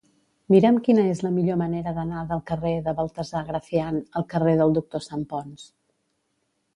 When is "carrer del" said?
4.35-4.73